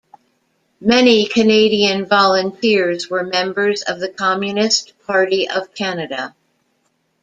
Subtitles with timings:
[0.79, 6.33] Many Canadian volunteers were members of the Communist Party of Canada.